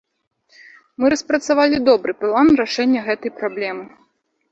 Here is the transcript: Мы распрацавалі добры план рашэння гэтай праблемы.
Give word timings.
Мы 1.01 1.05
распрацавалі 1.13 1.77
добры 1.89 2.11
план 2.21 2.47
рашэння 2.61 3.05
гэтай 3.09 3.31
праблемы. 3.43 3.85